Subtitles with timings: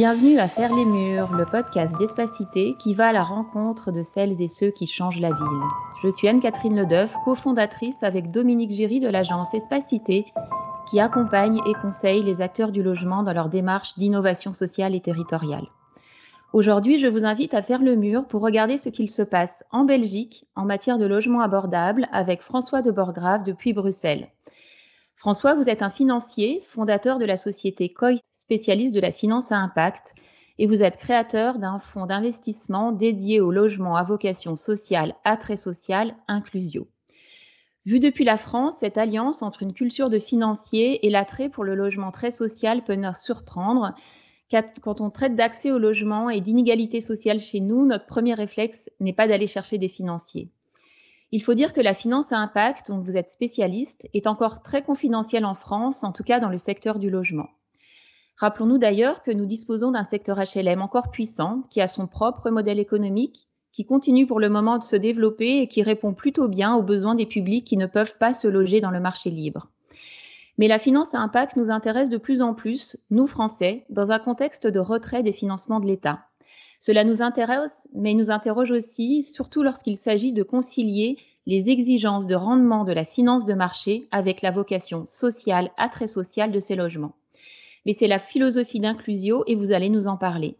[0.00, 4.40] Bienvenue à Faire les Murs, le podcast d'Espacité qui va à la rencontre de celles
[4.40, 5.62] et ceux qui changent la ville.
[6.02, 10.24] Je suis Anne-Catherine Ledeuf, cofondatrice avec Dominique Giry de l'agence Espacité
[10.90, 15.66] qui accompagne et conseille les acteurs du logement dans leur démarche d'innovation sociale et territoriale.
[16.54, 19.84] Aujourd'hui, je vous invite à faire le mur pour regarder ce qu'il se passe en
[19.84, 24.28] Belgique en matière de logement abordable avec François de Borgrave depuis Bruxelles.
[25.20, 29.58] François, vous êtes un financier, fondateur de la société COI, spécialiste de la finance à
[29.58, 30.14] impact,
[30.56, 36.16] et vous êtes créateur d'un fonds d'investissement dédié au logement à vocation sociale, attrait social,
[36.26, 36.88] Inclusio.
[37.84, 41.74] Vu depuis la France, cette alliance entre une culture de financier et l'attrait pour le
[41.74, 43.94] logement très social peut nous surprendre.
[44.80, 49.12] Quand on traite d'accès au logement et d'inégalité sociale chez nous, notre premier réflexe n'est
[49.12, 50.50] pas d'aller chercher des financiers.
[51.32, 54.82] Il faut dire que la finance à impact, dont vous êtes spécialiste, est encore très
[54.82, 57.48] confidentielle en France, en tout cas dans le secteur du logement.
[58.36, 62.80] Rappelons-nous d'ailleurs que nous disposons d'un secteur HLM encore puissant, qui a son propre modèle
[62.80, 66.82] économique, qui continue pour le moment de se développer et qui répond plutôt bien aux
[66.82, 69.68] besoins des publics qui ne peuvent pas se loger dans le marché libre.
[70.58, 74.18] Mais la finance à impact nous intéresse de plus en plus, nous Français, dans un
[74.18, 76.29] contexte de retrait des financements de l'État.
[76.80, 82.34] Cela nous intéresse, mais nous interroge aussi, surtout lorsqu'il s'agit de concilier les exigences de
[82.34, 87.14] rendement de la finance de marché avec la vocation sociale, attrait social de ces logements.
[87.84, 90.56] Mais c'est la philosophie d'inclusio et vous allez nous en parler.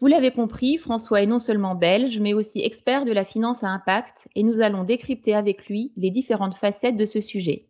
[0.00, 3.68] Vous l'avez compris, François est non seulement belge, mais aussi expert de la finance à
[3.68, 7.66] impact et nous allons décrypter avec lui les différentes facettes de ce sujet.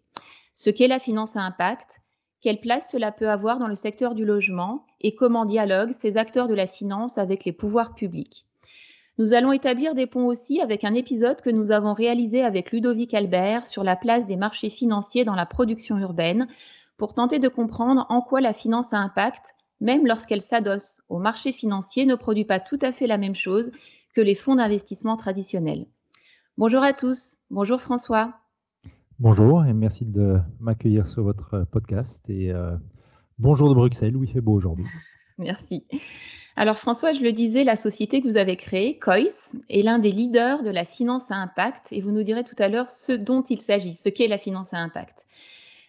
[0.55, 2.00] Ce qu'est la finance à impact,
[2.41, 6.49] quelle place cela peut avoir dans le secteur du logement et comment dialoguent ces acteurs
[6.49, 8.47] de la finance avec les pouvoirs publics?
[9.19, 13.13] Nous allons établir des ponts aussi avec un épisode que nous avons réalisé avec Ludovic
[13.13, 16.49] Albert sur la place des marchés financiers dans la production urbaine
[16.97, 21.53] pour tenter de comprendre en quoi la finance a impact, même lorsqu'elle s'adosse au marché
[21.53, 23.71] financier, ne produit pas tout à fait la même chose
[24.15, 25.87] que les fonds d'investissement traditionnels.
[26.57, 27.37] Bonjour à tous.
[27.51, 28.40] Bonjour François.
[29.21, 32.31] Bonjour et merci de m'accueillir sur votre podcast.
[32.31, 32.75] Et euh,
[33.39, 34.87] bonjour de Bruxelles où il fait beau aujourd'hui.
[35.39, 35.85] Merci.
[36.57, 40.11] Alors François, je le disais, la société que vous avez créée, COIS, est l'un des
[40.11, 43.43] leaders de la finance à impact et vous nous direz tout à l'heure ce dont
[43.43, 45.27] il s'agit, ce qu'est la finance à impact.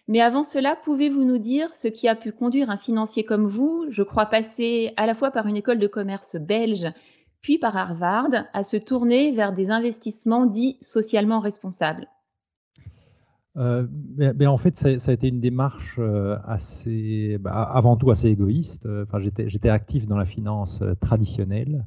[0.08, 3.86] Mais avant cela, pouvez-vous nous dire ce qui a pu conduire un financier comme vous,
[3.88, 6.86] je crois passer à la fois par une école de commerce belge,
[7.40, 12.08] puis par Harvard, à se tourner vers des investissements dits socialement responsables?
[13.58, 18.28] Euh, ben, en fait, ça, a été une démarche euh, assez, bah, avant tout assez
[18.28, 18.88] égoïste.
[19.02, 21.84] Enfin, j'étais actif dans la finance euh, traditionnelle.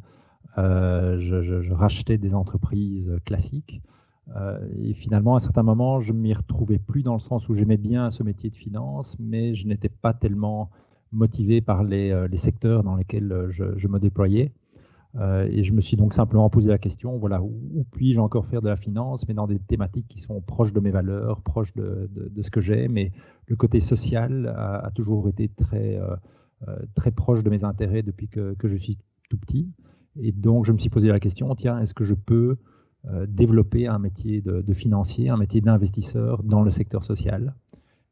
[0.58, 3.81] Je, rachetais des entreprises classiques.
[4.78, 7.78] et finalement, à un certain moment, je m'y retrouvais plus dans le sens où j'aimais
[7.78, 10.70] bien ce métier de finance, mais je n'étais pas tellement
[11.12, 14.54] motivé par les, secteurs dans lesquels je me déployais.
[15.18, 18.62] Euh, et je me suis donc simplement posé la question, voilà, où, puis-je encore faire
[18.62, 22.09] de la finance, mais dans des thématiques qui sont proches de mes valeurs, proches de,
[22.42, 22.94] ce que j'aime.
[22.94, 23.12] Mais
[23.48, 26.16] le côté social a, toujours été très, euh,
[26.68, 28.98] euh, très proche de mes intérêts depuis que, je suis
[29.30, 29.70] tout petit.
[30.20, 32.58] Et donc, je me suis posé la question, tiens, est-ce que je peux
[33.28, 37.54] développer un métier de, financier, un métier d'investisseur dans le secteur social?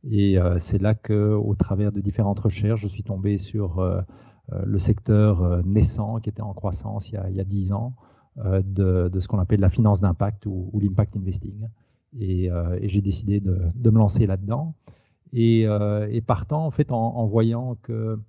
[0.03, 3.81] Et c'est là que, au travers de différentes recherches, je suis tombé sur
[4.51, 7.93] le secteur euh, naissant qui était en croissance il y a, dix ans
[8.37, 11.67] euh, de, ce qu'on appelle la finance d'impact ou, l'impact investing.
[12.19, 12.49] Et,
[12.83, 14.75] j'ai décidé de, me lancer là-dedans.
[15.31, 15.65] Et,
[16.27, 18.19] partant, en fait, en, voyant que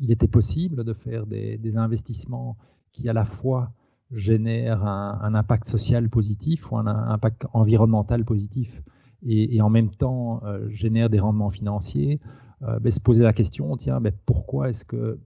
[0.00, 2.56] il était possible de faire des, investissements
[2.92, 3.72] qui à la fois
[4.12, 8.82] génèrent un, impact social positif ou un, impact environnemental positif
[9.26, 14.00] et, en même temps génèrent des rendements financiers, euh, ben, se poser la question, tiens,
[14.00, 15.18] mais pourquoi est-ce que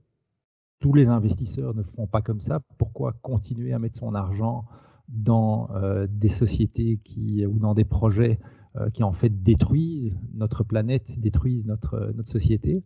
[0.79, 2.59] tous les investisseurs ne font pas comme ça?
[2.77, 4.65] Pourquoi continuer à mettre son argent
[5.09, 8.39] dans euh, des sociétés qui, ou dans des projets
[8.75, 12.83] euh, qui en fait détruisent notre planète, détruisent notre, notre société?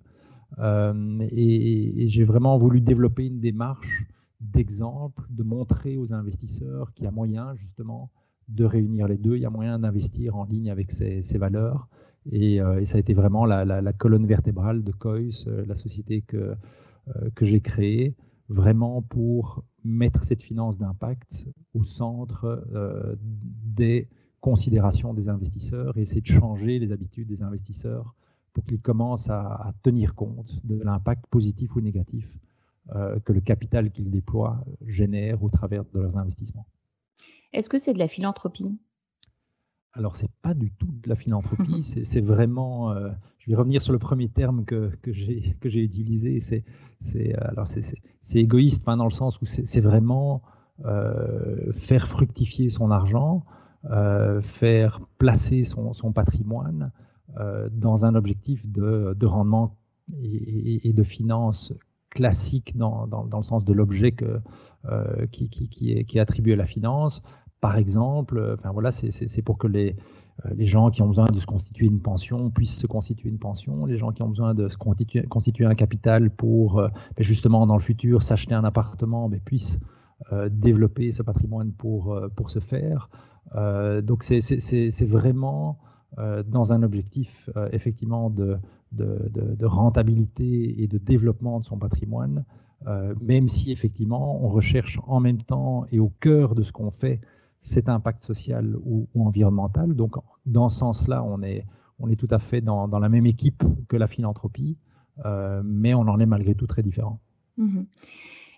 [0.58, 4.06] Et, j'ai vraiment voulu développer une démarche
[4.42, 8.10] d'exemple, de montrer aux investisseurs qu'il y a moyen justement
[8.48, 11.88] de réunir les deux, il y a moyen d'investir en ligne avec ces valeurs
[12.34, 16.56] euh, et, ça a été vraiment la, colonne vertébrale de COIS, euh, la société que,
[17.16, 18.16] euh, que j'ai créée,
[18.50, 22.68] vraiment pour mettre cette finance d'impact au centre
[23.22, 24.10] des
[24.42, 28.16] considérations des investisseurs et essayer de changer les habitudes des investisseurs
[28.52, 32.40] pour qu'ils commencent à, tenir compte de l'impact positif ou négatif
[33.24, 36.66] que le capital qu'ils déploient génère au travers de leurs investissements.
[37.54, 38.80] Est-ce que c'est de la philanthropie?
[40.00, 42.92] Alors, c'est pas du tout de la philanthropie, c'est vraiment.
[42.92, 46.40] Euh, je vais revenir sur le premier terme que, que j'ai utilisé.
[46.40, 46.64] C'est
[47.36, 50.42] alors c'est égoïste, dans le sens où c'est vraiment
[50.86, 53.44] euh, faire fructifier son argent,
[53.92, 56.92] euh, faire placer son, son patrimoine
[57.72, 59.78] dans un objectif de, de rendement
[60.24, 61.74] et, de finance
[62.10, 64.16] classique dans, dans, dans le sens de l'objet
[65.32, 67.22] qui, qui, qui, est, qui est attribué à la finance,
[67.62, 68.38] par exemple.
[68.38, 69.96] Euh, enfin voilà, c'est pour que les,
[70.46, 73.40] euh, les gens qui ont besoin de se constituer une pension puissent se constituer une
[73.40, 77.24] pension, les gens qui ont besoin de se constituer, constituer un capital pour euh, ben,
[77.24, 79.80] justement dans le futur s'acheter un appartement mais ben, puissent
[80.52, 83.10] développer ce patrimoine pour, pour ce faire.
[84.04, 85.80] donc c'est vraiment
[86.46, 88.58] dans un objectif effectivement de,
[88.92, 92.44] de, de, rentabilité et de développement de son patrimoine,
[93.22, 97.22] même si effectivement on recherche en même temps et au cœur de ce qu'on fait
[97.62, 99.94] cet impact social ou, environnemental.
[99.94, 100.16] Donc,
[100.46, 101.66] dans ce sens-là, on est,
[102.00, 104.78] on est tout à fait dans, la même équipe que la philanthropie,
[105.26, 107.20] euh, mais on en est malgré tout très différent.
[107.58, 107.86] Mhm.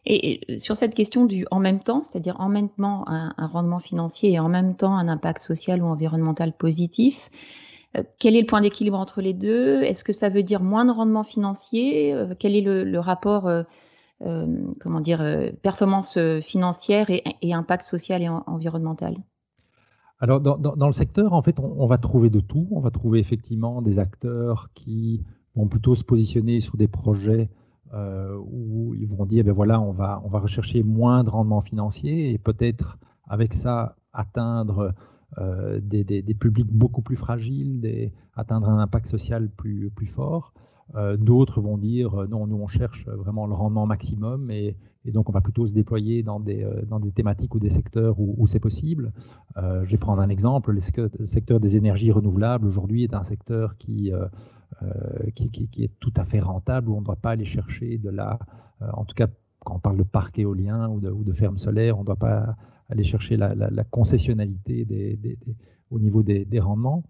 [0.05, 4.31] Et, sur cette question du en même temps, c'est-à-dire en même temps un, rendement financier
[4.31, 7.29] et en même temps un impact social ou environnemental positif,
[7.97, 9.83] euh, quel est le point d'équilibre entre les deux?
[9.83, 12.13] Est-ce que ça veut dire moins de rendement financier?
[12.13, 13.63] Euh, Quel est le, rapport euh,
[14.79, 19.17] comment dire, euh, performance euh, financière et, impact social et environnemental
[20.23, 22.67] alors, dans, le secteur, en fait, on, va trouver de tout.
[22.69, 25.25] On va trouver effectivement des acteurs qui
[25.55, 27.49] vont plutôt se positionner sur des projets
[27.91, 32.29] où ils vont dire, ben voilà, on va, on va rechercher moins de rendement financier
[32.29, 34.93] et peut-être avec ça atteindre
[35.39, 40.53] des, des, publics beaucoup plus fragiles, atteindre un impact social plus, plus fort.
[40.95, 45.29] Euh, d'autres vont dire euh, non, nous on cherche vraiment le rendement maximum et, donc
[45.29, 48.45] on va plutôt se déployer dans des, euh, dans des thématiques ou des secteurs où,
[48.45, 49.13] c'est possible.
[49.55, 50.71] je vais prendre un exemple.
[50.71, 54.11] Le secteur, des énergies renouvelables aujourd'hui est un secteur qui,
[55.33, 58.37] qui, est tout à fait rentable où on ne doit pas aller chercher de la,
[58.93, 59.27] en tout cas
[59.59, 62.15] quand on parle de parc éolien ou de, ou de ferme solaire, on ne doit
[62.15, 62.55] pas
[62.89, 64.85] aller chercher la, concessionnalité
[65.89, 67.03] au niveau des rendements.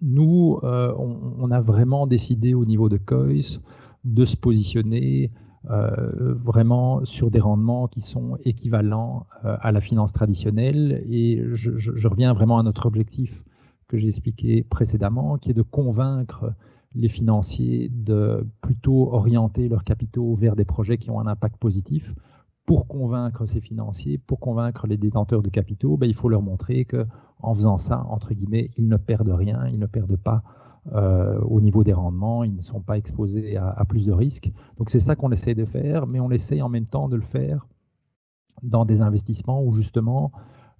[0.00, 3.60] Nous, euh, on, a vraiment décidé au niveau de COIS
[4.04, 5.30] de se positionner
[5.70, 11.04] euh, vraiment sur des rendements qui sont équivalents euh, à la finance traditionnelle.
[11.08, 13.44] Et je, reviens vraiment à notre objectif
[13.88, 16.54] que j'ai expliqué précédemment, qui est de convaincre
[16.94, 22.14] les financiers de plutôt orienter leurs capitaux vers des projets qui ont un impact positif.
[22.72, 26.86] Pour convaincre ces financiers, pour convaincre les détenteurs de capitaux, ben, il faut leur montrer
[26.86, 27.06] que
[27.42, 30.42] en faisant ça, entre guillemets, ils ne perdent rien, ils ne perdent pas
[30.94, 34.50] euh, au niveau des rendements, ils ne sont pas exposés à, plus de risques.
[34.78, 37.22] Donc c'est ça qu'on essaie de faire, mais on essaie en même temps de le
[37.22, 37.66] faire
[38.62, 40.32] dans des investissements où justement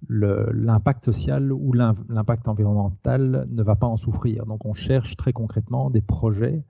[0.09, 4.47] l'impact social ou l'impact environnemental ne va pas en souffrir.
[4.47, 6.65] Donc on cherche très concrètement des projets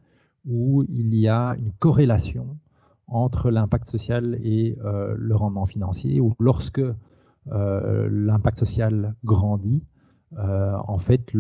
[0.46, 2.58] où il y a une corrélation
[3.14, 6.82] entre l'impact social et euh, le rendement financier, ou lorsque
[7.52, 9.84] euh, l'impact social grandit,
[10.40, 11.32] euh, en fait,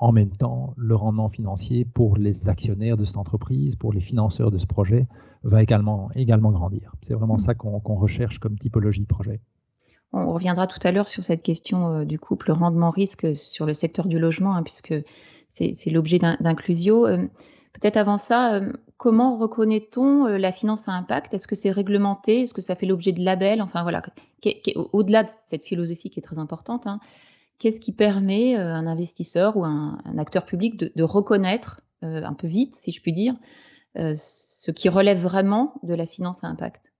[0.00, 4.50] en même temps, le rendement financier pour les actionnaires de cette entreprise, pour les financeurs
[4.50, 5.06] de ce projet,
[5.44, 6.92] va également, également grandir.
[7.02, 7.40] C'est vraiment mmh.
[7.40, 9.40] ça qu'on recherche comme typologie de projet.
[10.12, 14.18] On reviendra tout à l'heure sur cette question du couple rendement-risque sur le secteur du
[14.18, 14.94] logement, hein, puisque
[15.50, 17.06] c'est l'objet d'inclusio.
[17.72, 18.60] Peut-être avant ça,
[18.98, 21.32] comment reconnaît-on euh, la finance à impact?
[21.32, 22.42] Est-ce que c'est réglementé?
[22.42, 23.62] Est-ce que ça fait l'objet de labels?
[23.62, 24.02] Enfin voilà,
[24.92, 27.00] au-delà de cette philosophie qui est très importante, hein,
[27.58, 32.22] qu'est-ce qui permet à euh, un investisseur ou un, un acteur public de, reconnaître euh,
[32.22, 33.34] un peu vite, si je puis dire,
[33.96, 36.92] ce qui relève vraiment de la finance à impact?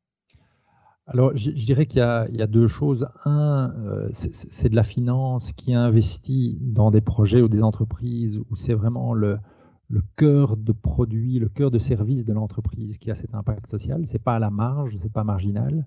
[1.07, 2.03] Alors, je, dirais qu'il y,
[2.43, 3.07] a deux choses.
[3.25, 3.73] Un,
[4.11, 9.15] c'est de la finance qui investit dans des projets ou des entreprises où c'est vraiment
[9.15, 9.39] le,
[9.89, 14.07] le cœur de produit, le cœur de service de l'entreprise qui a cet impact social.
[14.07, 15.87] C'est pas à la marge, c'est pas marginal,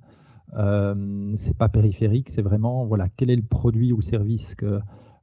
[0.53, 4.79] euh, c'est pas périphérique, c'est vraiment voilà quel est le produit ou service que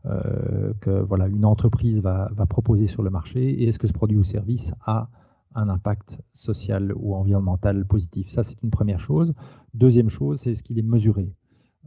[0.07, 3.93] euh, que voilà une entreprise va, va, proposer sur le marché et est-ce que ce
[3.93, 5.11] produit ou service a
[5.57, 8.31] un impact social ou environnemental positif.
[8.31, 9.35] Ça c'est une première chose.
[9.75, 11.35] Deuxième chose, c'est ce qu'il est mesuré.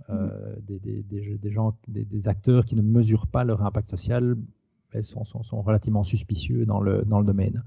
[0.10, 4.36] Euh, des, des, des, gens, des, acteurs qui ne mesurent pas leur impact social
[5.02, 7.64] sont, sont, relativement suspicieux dans le, domaine.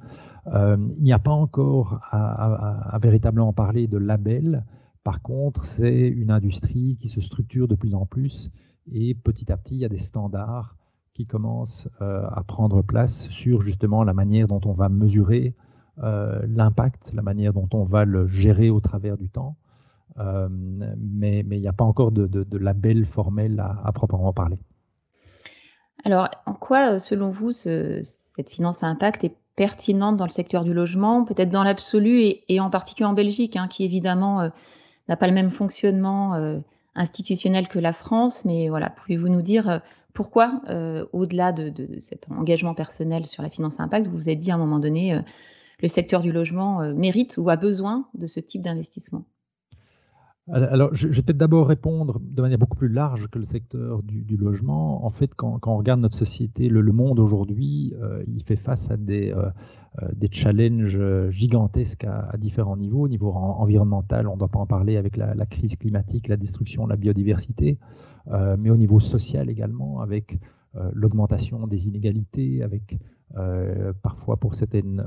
[0.49, 4.65] Euh, il n'y a pas encore à, véritablement parler de label.
[5.03, 8.51] Par contre, c'est une industrie qui se structure de plus en plus
[8.93, 10.77] et petit à petit, il y a des standards
[11.15, 15.55] qui commencent euh, à prendre place sur justement la manière dont on va mesurer
[16.03, 19.57] euh, l'impact, la manière dont on va le gérer au travers du temps.
[20.19, 24.59] mais, il n'y a pas encore de, label formel à proprement parler.
[26.05, 30.75] Alors, en quoi, selon vous, cette finance à impact est pertinente dans le secteur du
[30.75, 34.51] logement, peut-être dans l'absolu et, en particulier en Belgique, hein, qui évidemment
[35.09, 36.35] n'a pas le même fonctionnement
[36.95, 39.81] institutionnel que la France, mais voilà, pouvez-vous nous dire
[40.13, 40.61] pourquoi,
[41.13, 44.57] au-delà de, cet engagement personnel sur la finance à impact, vous vous êtes dit à
[44.57, 45.19] un moment donné,
[45.81, 49.25] le secteur du logement mérite ou a besoin de ce type d'investissement?
[50.53, 54.37] Alors, je, vais peut-être d'abord répondre de manière beaucoup plus large que le secteur du,
[54.37, 55.05] logement.
[55.05, 58.99] En fait, quand, on regarde notre société, le, monde aujourd'hui, euh, il fait face à
[58.99, 59.49] des, euh,
[60.03, 63.05] euh, des challenges gigantesques à, différents niveaux.
[63.05, 66.85] Au niveau environnemental, on ne doit pas en parler avec la, crise climatique, la destruction
[66.85, 67.79] de la biodiversité,
[68.59, 70.39] mais au niveau social également, avec
[70.93, 72.99] l'augmentation des inégalités, avec
[74.03, 75.03] parfois pour certaines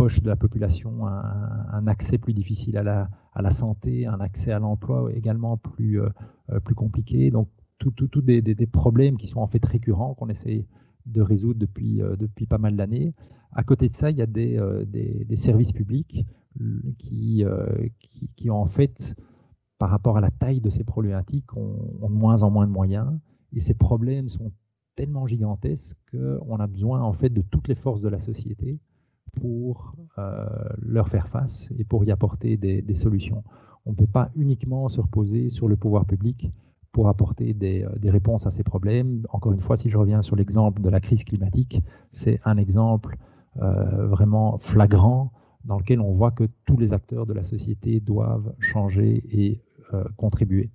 [0.00, 5.10] poche de la population un, accès plus difficile à la, santé, un accès à l'emploi
[5.12, 6.08] également plus, euh,
[6.48, 7.30] euh, plus compliqué.
[7.30, 10.66] Donc, tous tout, des, des, problèmes qui sont en fait récurrents, qu'on essaie
[11.04, 13.12] de résoudre depuis, euh, depuis pas mal d'années.
[13.52, 16.24] À côté de ça, il y a des, des services publics
[16.96, 17.44] qui,
[17.98, 19.14] qui, qui, en fait,
[19.76, 22.72] par rapport à la taille de ces problématiques, ont, ont de moins en moins de
[22.72, 23.18] moyens.
[23.52, 24.50] Et ces problèmes sont
[24.94, 28.80] tellement gigantesques qu'on a besoin en fait de toutes les forces de la société
[29.30, 30.46] pour euh,
[30.82, 33.44] leur faire face et pour y apporter des, solutions.
[33.86, 36.50] On ne peut pas uniquement se reposer sur le pouvoir public
[36.92, 39.24] pour apporter des, euh, réponses à ces problèmes.
[39.30, 43.16] Encore une fois, si je reviens sur l'exemple de la crise climatique, c'est un exemple
[43.62, 45.32] euh, vraiment flagrant
[45.64, 49.60] dans lequel on voit que tous les acteurs de la société doivent changer et
[50.16, 50.70] contribuer.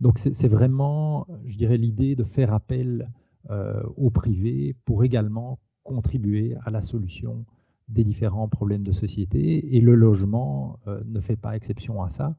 [0.00, 3.08] Donc c'est vraiment, je dirais, l'idée de faire appel
[3.96, 7.46] au privé pour également contribuer à la solution
[7.88, 9.74] des différents problèmes de société.
[9.74, 12.36] Et le logement euh, ne fait pas exception à ça.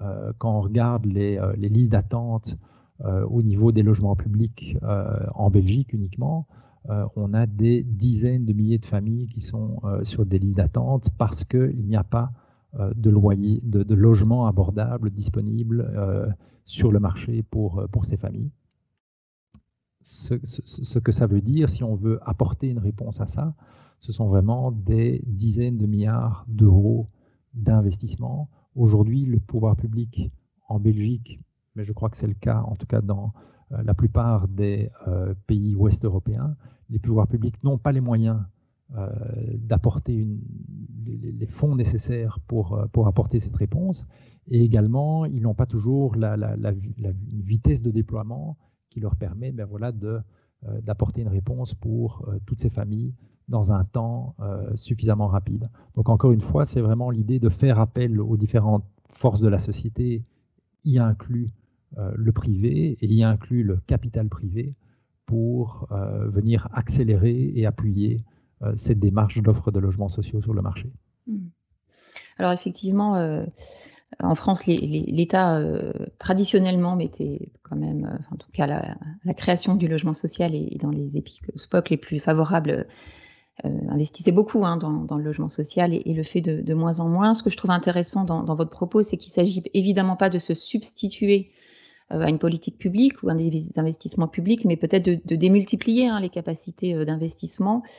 [0.00, 2.56] Euh, quand on regarde les, euh, listes d'attente
[3.28, 4.78] au niveau des logements publics
[5.34, 6.46] en Belgique uniquement,
[7.14, 11.44] on a des dizaines de milliers de familles qui sont sur des listes d'attente parce
[11.44, 12.30] qu'il n'y a pas
[12.72, 15.78] de loyer, de, logements abordables disponibles
[16.64, 18.50] sur le marché pour ces familles
[20.06, 23.54] ce, que ça veut dire, si on veut apporter une réponse à ça,
[23.98, 27.08] ce sont vraiment des dizaines de milliards d'euros
[27.54, 28.48] d'investissement.
[28.76, 30.30] Aujourd'hui, le pouvoir public
[30.68, 31.40] en Belgique,
[31.74, 33.32] mais je crois que c'est le cas en tout cas dans
[33.72, 36.56] euh, la plupart des euh, pays ouest européens,
[36.88, 38.40] les pouvoirs publics n'ont pas les moyens
[38.96, 39.08] euh,
[39.54, 40.24] d'apporter
[41.04, 44.06] les, fonds nécessaires pour, apporter cette réponse.
[44.48, 46.36] Et également, ils n'ont pas toujours la,
[47.32, 48.56] vitesse de déploiement
[48.96, 50.16] qui leur permet ben voilà, euh,
[50.80, 53.12] d'apporter une réponse pour euh, toutes ces familles
[53.46, 55.68] dans un temps euh, suffisamment rapide.
[55.96, 59.58] Donc encore une fois, c'est vraiment l'idée de faire appel aux différentes forces de la
[59.58, 60.24] société,
[60.84, 61.50] y inclut
[62.14, 64.74] le privé et y inclut le capital privé
[65.24, 68.24] pour venir accélérer et appuyer
[68.74, 70.92] cette démarche d'offre de logements sociaux sur le marché.
[71.26, 71.46] Mmh.
[72.38, 73.14] Alors effectivement,
[74.22, 79.88] en France, l'État euh, traditionnellement mettait quand même, euh, en tout cas la, création du
[79.88, 82.86] logement social et, dans les époques les plus favorables,
[83.64, 87.34] euh, investissait beaucoup hein, dans, le logement social et, le fait de, moins en moins.
[87.34, 90.54] Ce que je trouve intéressant dans, votre propos, c'est qu'il s'agit évidemment pas de se
[90.54, 91.50] substituer
[92.08, 96.28] à une politique publique ou à des investissements publics, mais peut-être de, démultiplier hein, les
[96.28, 97.90] capacités d'investissement euh,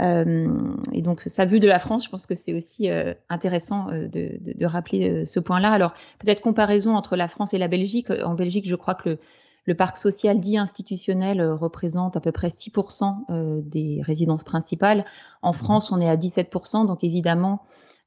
[0.00, 4.08] et donc, ça, vu de la France, je pense que c'est aussi euh, intéressant euh,
[4.08, 5.70] de, rappeler ce point-là.
[5.70, 8.10] Alors, peut-être comparaison entre la France et la Belgique.
[8.10, 9.18] En Belgique, je crois que
[9.66, 15.04] le, parc social dit institutionnel représente à peu près 6% des résidences principales.
[15.42, 15.52] En.
[15.52, 17.62] France, on est à 17%, donc évidemment,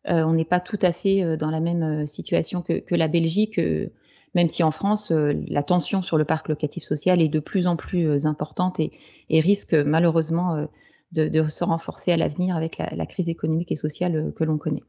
[0.06, 3.60] on n'est pas tout à fait dans la même situation que, la Belgique,
[4.34, 7.76] même si en France, la tension sur le parc locatif social est de plus en
[7.76, 8.92] plus importante et,
[9.30, 10.68] et risque malheureusement
[11.16, 14.84] de, se renforcer à l'avenir avec la, crise économique et sociale euh, que l'on connaît.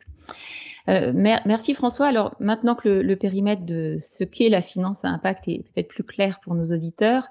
[0.89, 2.07] Euh, merci François.
[2.07, 6.05] Alors maintenant que le, périmètre de ce qu'est la finance à impact est peut-être plus
[6.05, 7.29] clair pour nos auditeurs,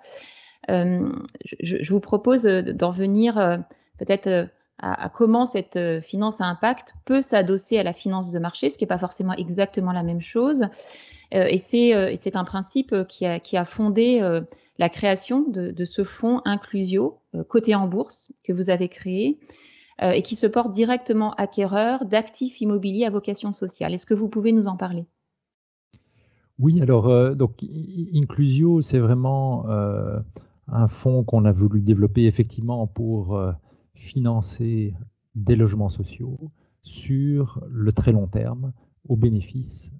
[0.69, 1.09] euh,
[1.61, 3.35] je, vous propose d'en venir
[3.97, 8.77] peut-être à, comment cette finance à impact peut s'adosser à la finance de marché, ce
[8.77, 10.63] qui n'est pas forcément exactement la même chose.
[11.31, 14.21] et c'est un principe qui a, fondé
[14.77, 19.39] la création de, ce fonds Inclusio, euh, coté en bourse, que vous avez créé
[20.01, 23.93] euh, et qui se porte directement acquéreur d'actifs immobiliers à vocation sociale.
[23.93, 25.07] Est-ce que vous pouvez nous en parler?
[26.59, 27.63] Oui, alors, euh, donc,
[28.13, 29.65] Inclusio, c'est vraiment
[30.67, 33.39] un fonds qu'on a voulu développer effectivement pour
[33.95, 34.93] financer
[35.33, 36.51] des logements sociaux
[36.83, 38.73] sur le très long terme
[39.07, 39.91] au bénéfice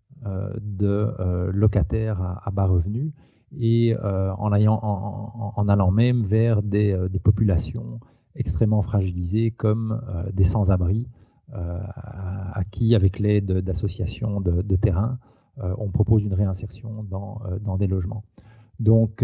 [0.62, 3.12] de locataires à, bas revenus
[3.58, 8.00] et en, en, allant même vers des, populations
[8.36, 10.02] extrêmement fragilisées comme
[10.34, 11.08] des sans-abri,
[11.54, 15.20] à qui, avec l'aide d'associations de, terrain,
[15.58, 18.24] on propose une réinsertion dans, des logements.
[18.80, 19.24] Donc,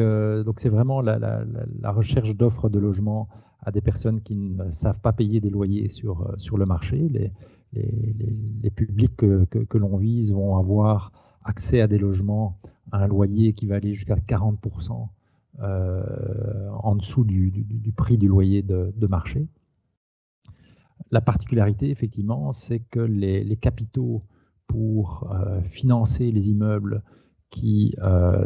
[0.57, 3.27] c'est vraiment la recherche d'offres de logements
[3.61, 6.97] à des personnes qui ne savent pas payer des loyers sur, euh, sur le marché.
[7.09, 7.31] Les,
[7.73, 11.11] les, publics que, que, l'on vise vont avoir
[11.43, 12.59] accès à des logements
[12.91, 15.07] à un loyer qui va aller jusqu'à 40%
[15.61, 19.47] euh, en dessous du, du, prix du loyer de, de, marché.
[21.11, 24.23] La particularité, effectivement, c'est que les, capitaux
[24.67, 27.03] pour euh, financer les immeubles
[27.49, 27.95] qui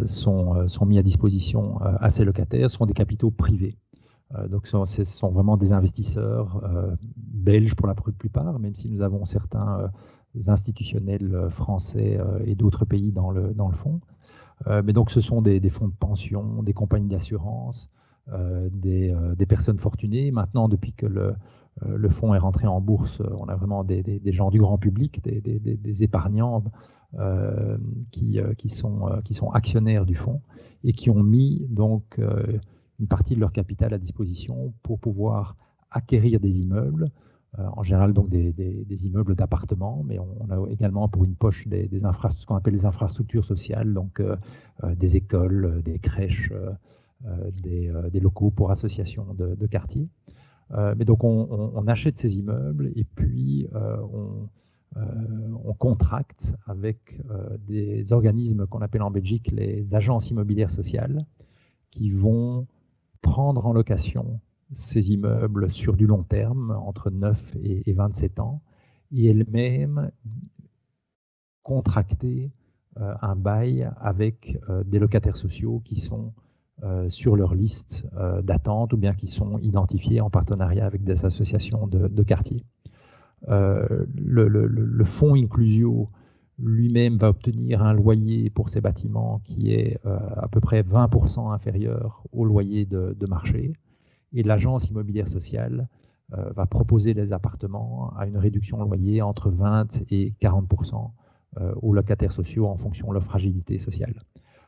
[0.06, 3.78] sont, sont, mis à disposition à ces locataires sont des capitaux privés.
[4.34, 9.02] Euh, donc, ce sont vraiment des investisseurs euh, belges pour la plupart, même si nous
[9.02, 9.88] avons certains euh,
[10.48, 14.02] institutionnels français et d'autres pays dans le, dans le fond.
[14.84, 17.90] mais donc, ce sont des, fonds de pension, des compagnies d'assurance,
[18.28, 19.16] des,
[19.48, 20.32] personnes fortunées.
[20.32, 21.36] Maintenant, depuis que le,
[21.86, 26.04] le fonds est rentré en bourse, on a vraiment des, gens du grand public, des,
[26.04, 26.66] épargnants
[28.12, 30.42] qui, qui, sont, qui sont actionnaires du fonds
[30.84, 32.20] et qui ont mis donc
[33.00, 35.56] une partie de leur capital à disposition pour pouvoir
[35.92, 37.12] acquérir des immeubles,
[37.60, 41.90] euh, en général donc des, immeubles d'appartements, mais on, a également pour une poche des,
[41.98, 44.36] ce qu'on appelle les infrastructures sociales, donc euh,
[44.84, 46.52] euh, des écoles, des crèches,
[47.64, 50.10] des, locaux pour associations de, de quartier.
[50.98, 53.68] mais donc on, achète ces immeubles et puis
[54.94, 57.22] on, contracte avec
[57.68, 61.26] des organismes qu'on appelle en Belgique les agences immobilières sociales
[61.90, 62.68] qui vont
[63.26, 64.40] prendre en location
[64.72, 68.62] ces immeubles sur du long terme, entre 9 et, 27 ans,
[69.12, 70.12] et elle-même
[71.64, 72.52] contracter
[73.00, 76.34] euh, un bail avec euh, des locataires sociaux qui sont
[76.84, 78.06] euh, sur leur liste
[78.44, 82.64] d'attente ou bien qui sont identifiés en partenariat avec des associations de, quartier.
[83.48, 86.10] Le, fonds Inclusio
[86.58, 91.54] lui-même va obtenir un loyer pour ses bâtiments qui est euh, à peu près 20%
[91.54, 93.74] inférieur au loyer de, marché.
[94.34, 95.88] Et l'agence immobilière sociale
[96.34, 101.12] euh, va proposer les appartements à une réduction de loyer entre 20 et 40%
[101.58, 104.22] euh, aux locataires sociaux en fonction de leur fragilité sociale.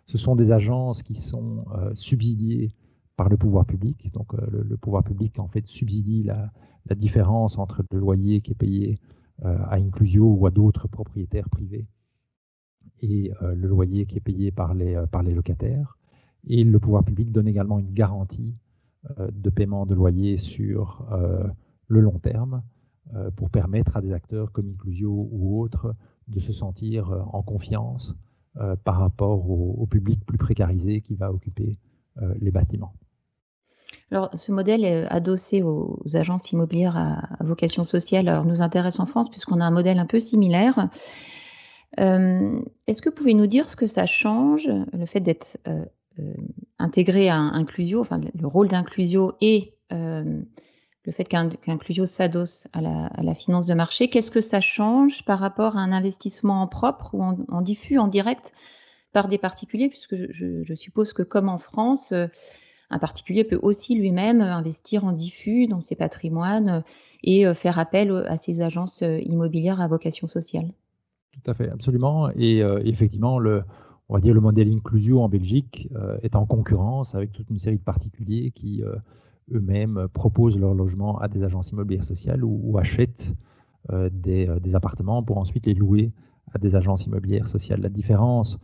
[0.05, 2.71] Ce sont des agences qui sont subsidiées
[3.17, 4.09] par le pouvoir public.
[4.13, 6.49] Donc le, pouvoir public en fait subsidie la,
[6.95, 8.99] différence entre le loyer qui est payé
[9.43, 11.87] à Inclusio ou à d'autres propriétaires privés
[13.01, 15.97] et euh, le loyer qui est payé par les, euh, par les locataires.
[16.45, 18.55] Et le pouvoir public donne également une garantie
[19.31, 21.05] de paiement de loyer sur
[21.87, 22.61] le long terme
[23.35, 25.95] pour permettre à des acteurs comme Inclusio ou autres
[26.27, 28.15] de se sentir en confiance
[28.83, 31.77] par rapport au, public plus précarisé qui va occuper
[32.39, 32.93] les bâtiments.
[34.11, 38.29] Alors, ce modèle est adossé aux agences immobilières à, vocation sociale.
[38.29, 40.89] Alors, nous intéresse en France puisqu'on a un modèle un peu similaire.
[41.99, 45.83] Euh, est-ce que vous pouvez nous dire ce que ça change, le fait d'être euh,
[46.19, 46.33] euh,
[46.79, 53.65] intégré à Inclusio, enfin le rôle d'Inclusio et le fait qu'Inclusio s'adosse à la, finance
[53.65, 57.61] de marché, qu'est-ce que ça change par rapport à un investissement en propre ou en,
[57.61, 58.51] diffus, en direct
[59.13, 62.13] par des particuliers, puisque je suppose que comme en France,
[62.89, 66.83] un particulier peut aussi lui-même investir en diffus dans ses patrimoines
[67.23, 70.71] et euh, faire appel à ses agences euh, immobilières à vocation sociale.
[71.31, 72.29] Tout à fait, absolument.
[72.35, 73.63] Et euh, effectivement, le,
[74.09, 75.89] on va dire le modèle Inclusio en Belgique
[76.23, 78.81] est en concurrence avec toute une série de particuliers qui
[79.51, 83.35] eux-mêmes proposent leur logement à des agences immobilières sociales ou, achètent
[83.91, 86.13] des, appartements pour ensuite les louer
[86.53, 87.81] à des agences immobilières sociales.
[87.81, 88.59] La différence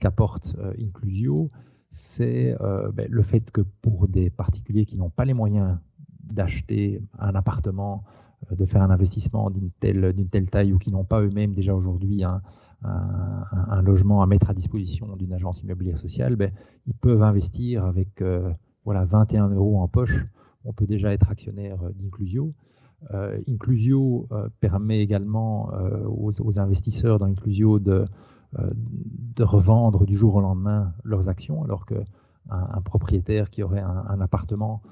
[0.00, 1.50] qu'apporte Inclusio,
[1.92, 5.78] c'est euh, ben, le fait que pour des particuliers qui n'ont pas les moyens
[6.24, 8.02] d'acheter un appartement,
[8.50, 12.24] euh, de faire un investissement d'une telle, taille ou qui n'ont pas eux-mêmes déjà aujourd'hui
[12.24, 12.40] un,
[13.82, 16.50] logement à mettre à disposition d'une agence immobilière sociale, ben,
[16.86, 18.50] ils peuvent investir avec euh,
[18.86, 20.24] voilà, 21 euros en poche.
[20.64, 22.54] On peut déjà être actionnaire d'Inclusio.
[23.48, 24.28] Inclusio
[24.60, 25.70] permet également
[26.06, 28.04] aux, investisseurs dans Inclusio de,
[28.58, 32.04] de revendre du jour au lendemain leurs actions, alors qu'un
[32.50, 34.82] un propriétaire qui aurait un, appartement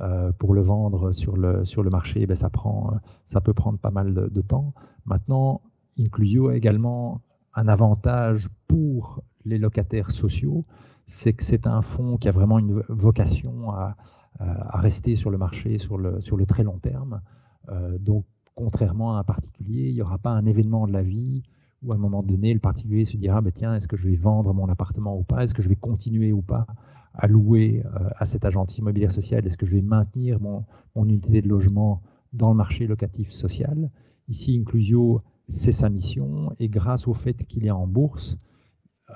[0.00, 3.78] euh, pour le vendre sur le, sur le marché, ben ça, prend, ça peut prendre
[3.78, 4.72] pas mal de, temps.
[5.04, 5.60] Maintenant,
[5.98, 7.20] Inclusio a également
[7.54, 10.64] un avantage pour les locataires sociaux,
[11.06, 13.96] c'est que c'est un fonds qui a vraiment une vocation à,
[14.38, 17.20] à, rester sur le marché sur le, sur le très long terme.
[17.68, 21.42] Euh, donc, contrairement à un particulier, il n'y aura pas un événement de la vie
[21.82, 24.16] où à un moment donné, le particulier se dira, bah, tiens, est-ce que je vais
[24.16, 25.42] vendre mon appartement ou pas?
[25.42, 26.66] Est-ce que je vais continuer ou pas
[27.14, 27.82] à louer
[28.16, 29.44] à cet agent immobilier social?
[29.46, 30.64] Est-ce que je vais maintenir mon,
[30.94, 33.90] mon, unité de logement dans le marché locatif social?
[34.28, 38.38] Ici, Inclusio, c'est sa mission, et grâce au fait qu'il est en bourse,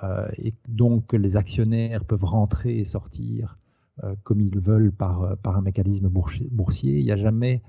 [0.03, 3.59] euh, et donc les actionnaires peuvent rentrer et sortir
[4.03, 6.98] euh, comme ils veulent par, par un mécanisme boursier.
[6.98, 7.62] Il n'y a jamais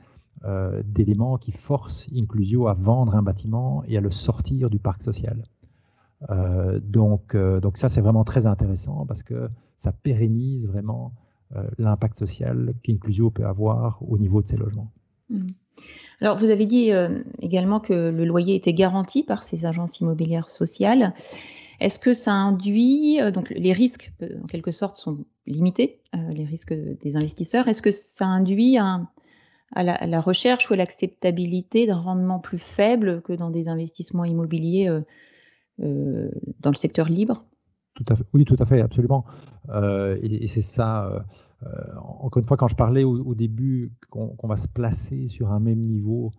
[0.43, 5.01] euh, d'éléments qui forcent Inclusio à vendre un bâtiment et à le sortir du parc
[5.01, 5.43] social.
[6.81, 11.13] donc, donc ça, c'est vraiment très intéressant parce que ça pérennise vraiment
[11.77, 14.91] l'impact social qu'Inclusio peut avoir au niveau de ses logements.
[15.29, 15.49] Mmh.
[16.21, 16.89] Alors, vous avez dit
[17.41, 21.13] également que le loyer était garanti par ces agences immobilières sociales.
[21.79, 26.29] Est-ce que ça induit, euh, donc les risques euh, en quelque sorte sont limités, euh,
[26.31, 28.77] les risques des investisseurs, est-ce que ça induit
[29.75, 34.89] à, la, recherche ou à l'acceptabilité d'un rendement plus faible que dans des investissements immobiliers
[35.77, 37.43] dans le secteur libre
[37.95, 39.25] tout à fait, Oui, tout à fait, absolument.
[39.73, 41.25] et, c'est ça,
[41.97, 45.79] encore une fois, quand je parlais au, début qu'on va se placer sur un même
[45.79, 46.31] niveau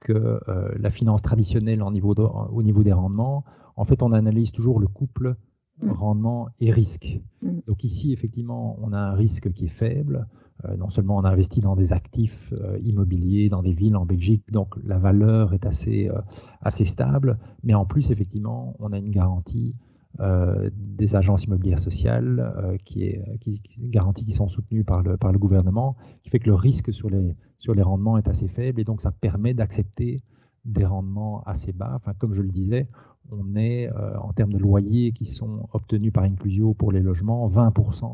[0.00, 0.40] que
[0.78, 3.44] la finance traditionnelle au niveau des rendements,
[3.76, 5.36] en fait, on analyse toujours le couple
[5.80, 5.90] mm.
[5.90, 7.20] rendement et risque.
[7.42, 7.60] Mm.
[7.66, 10.26] Donc ici, effectivement, on a un risque qui est faible.
[10.68, 14.06] Euh, non seulement on a investi dans des actifs euh, immobiliers, dans des villes en
[14.06, 16.20] Belgique, donc la valeur est assez, euh,
[16.60, 19.74] assez stable, mais en plus, effectivement, on a une garantie
[20.18, 25.38] des agences immobilières sociales, qui est qui, garantie qui sont soutenues par le, par le
[25.38, 28.84] gouvernement, qui fait que le risque sur les, sur les rendements est assez faible, et
[28.84, 30.22] donc ça permet d'accepter
[30.64, 31.92] des rendements assez bas.
[31.96, 32.88] Enfin, comme je le disais,
[33.30, 38.04] on est en termes de loyers qui sont obtenus par Inclusio pour les logements 20%
[38.04, 38.08] euh,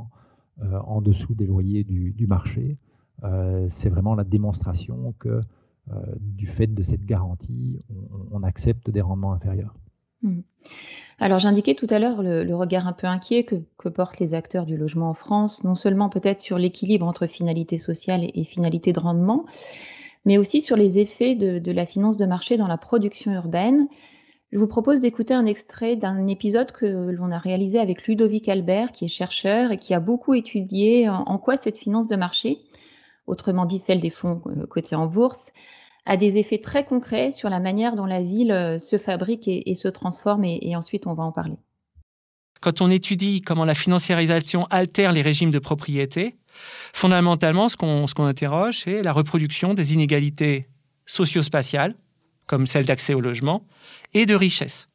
[0.60, 2.78] en dessous des loyers du, marché.
[3.24, 5.40] Euh, c'est vraiment la démonstration que
[6.20, 7.80] du fait de cette garantie,
[8.30, 9.74] on, accepte des rendements inférieurs.
[10.22, 10.42] Mmh.
[11.18, 14.76] Alors j'indiquais tout à l'heure le, regard un peu inquiet que, portent les acteurs du
[14.76, 19.44] logement en France, non seulement peut-être sur l'équilibre entre finalité sociale et, finalité de rendement,
[20.24, 23.88] mais aussi sur les effets de, la finance de marché dans la production urbaine
[24.52, 28.92] je vous propose d'écouter un extrait d'un épisode que l'on a réalisé avec Ludovic Albert,
[28.92, 32.58] qui est chercheur et qui a beaucoup étudié en quoi cette finance de marché,
[33.26, 35.52] autrement dit celle des fonds euh, cotés en bourse,
[36.04, 39.74] a des effets très concrets sur la manière dont la ville euh, se fabrique et,
[39.74, 41.56] se transforme, et, ensuite on va en parler.
[42.60, 46.36] Quand on étudie comment la financiarisation altère les régimes de propriété,
[46.92, 50.68] fondamentalement, ce qu'on interroge, c'est la reproduction des inégalités
[51.06, 51.94] socio-spatiales,
[52.46, 53.64] comme celle d'accès au logement,
[54.14, 54.88] et de richesse.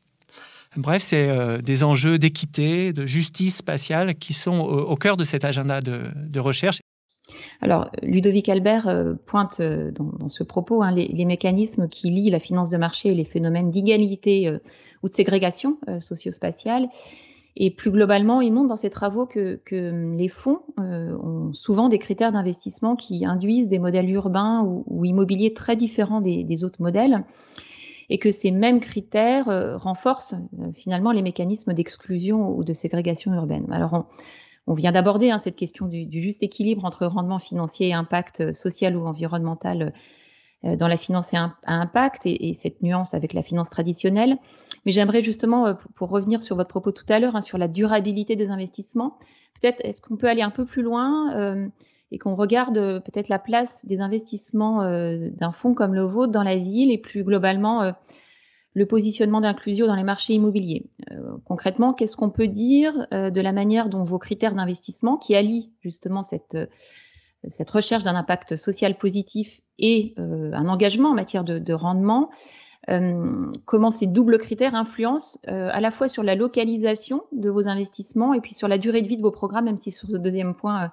[0.78, 5.44] Bref, c'est euh, des enjeux d'équité, de justice spatiale qui sont au, cœur de cet
[5.44, 6.82] agenda de, recherche.
[7.62, 12.40] Alors, Ludovic Albert euh, pointe euh, dans, ce propos hein, les, mécanismes qui lient la
[12.40, 14.56] finance de marché et les phénomènes d'égalité
[15.02, 16.88] ou de ségrégation socio-spatiale.
[17.60, 22.32] Et plus globalement, il montre dans ses travaux que, les fonds ont souvent des critères
[22.32, 27.24] d'investissement qui induisent des modèles urbains ou, immobiliers très différents des autres modèles
[28.10, 33.34] et que ces mêmes critères euh, renforcent euh, finalement les mécanismes d'exclusion ou de ségrégation
[33.34, 33.68] urbaine.
[33.72, 34.06] Alors
[34.66, 38.96] on, vient d'aborder hein, cette question du, juste équilibre entre rendement financier et impact social
[38.96, 39.94] ou environnemental
[40.66, 44.38] euh, dans la finance à impact et, cette nuance avec la finance traditionnelle.
[44.86, 48.36] Mais j'aimerais justement, pour, revenir sur votre propos tout à l'heure, hein, sur la durabilité
[48.36, 49.18] des investissements,
[49.62, 51.70] peut-être est-ce qu'on peut aller un peu plus loin
[52.12, 56.32] et qu'on regarde euh, peut-être la place des investissements euh, d'un fonds comme le vôtre
[56.32, 57.92] dans la ville et plus globalement euh,
[58.74, 60.86] le positionnement d'inclusion dans les marchés immobiliers.
[61.46, 66.22] concrètement, qu'est-ce qu'on peut dire de la manière dont vos critères d'investissement, qui allient justement
[66.22, 66.56] cette,
[67.48, 72.30] cette recherche d'un impact social positif et un engagement en matière de rendement,
[73.66, 78.42] comment ces doubles critères influencent à la fois sur la localisation de vos investissements et
[78.42, 80.92] puis sur la durée de vie de vos programmes, même si sur ce deuxième point,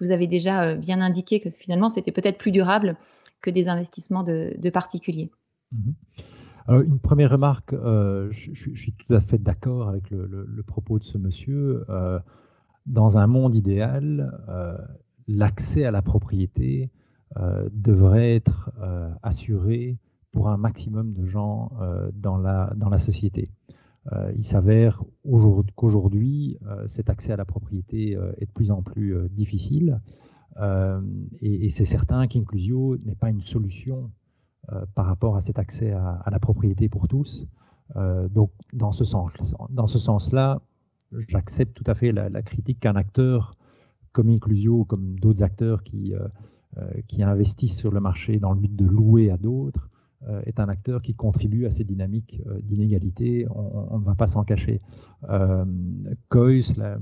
[0.00, 2.96] vous avez déjà euh, bien indiqué que finalement, c'était peut-être plus durable
[3.40, 5.30] que des investissements de, particuliers.
[5.72, 5.94] Mhm.
[6.68, 11.18] Une première remarque, euh, je, suis tout à fait d'accord avec le, propos de ce
[11.18, 11.84] monsieur.
[11.88, 12.20] Euh,
[12.86, 14.30] dans un monde idéal,
[15.26, 16.90] l'accès à la propriété
[17.72, 18.70] devrait être
[19.22, 19.98] assuré
[20.32, 21.72] pour un maximum de gens
[22.14, 23.50] dans la société.
[24.12, 25.02] Euh, il s'avère
[25.76, 30.00] qu'aujourd'hui, euh, cet accès à la propriété euh, est de plus en plus difficile.
[31.40, 34.10] et, c'est certain qu'Inclusio n'est pas une solution
[34.94, 37.46] par rapport à cet accès à, la propriété pour tous.
[38.30, 40.60] donc, dans ce sens-là,
[41.28, 43.56] j'accepte tout à fait la, critique qu'un acteur
[44.12, 46.12] comme Inclusio, comme d'autres acteurs qui,
[47.06, 49.89] qui investissent sur le marché dans le but de louer à d'autres,
[50.44, 54.44] est un acteur qui contribue à ces dynamiques euh, d'inégalité, on, ne va pas s'en
[54.44, 54.80] cacher.
[55.30, 55.64] Euh,
[56.28, 56.98] COIS, la,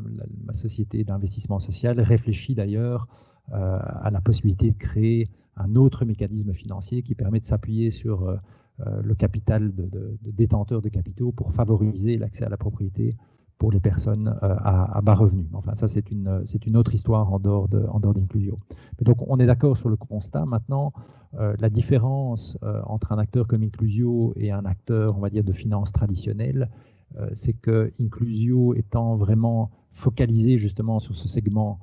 [0.53, 3.07] société d'investissement social, réfléchit d'ailleurs
[3.51, 8.39] à la possibilité de créer un autre mécanisme financier qui permet de s'appuyer sur
[8.79, 13.17] le capital de, détenteurs de capitaux pour favoriser l'accès à la propriété
[13.59, 15.49] pour les personnes à, bas revenus.
[15.53, 18.59] Enfin, ça, c'est une, une autre histoire en dehors d'Inclusio.
[19.03, 20.47] Donc, on est d'accord sur le constat.
[20.47, 20.93] Maintenant,
[21.35, 25.45] euh, la différence euh, entre un acteur comme Inclusio et un acteur, on va dire,
[25.45, 26.71] de finance traditionnelle,
[27.19, 31.81] euh, c'est que Inclusio étant vraiment focalisé justement sur ce segment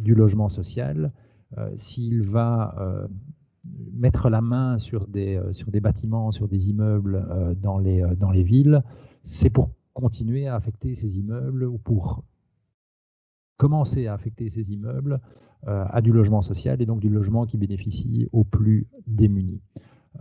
[0.00, 1.12] du logement social,
[1.76, 2.74] s'il va
[3.92, 8.42] mettre la main sur des, sur des bâtiments, sur des immeubles dans, les, dans les
[8.42, 8.82] villes,
[9.22, 12.22] c'est pour continuer à affecter ces immeubles ou pour
[13.56, 15.20] commencer à affecter ces immeubles
[15.66, 19.60] euh, à du logement social et donc du logement qui bénéficie aux plus démunis.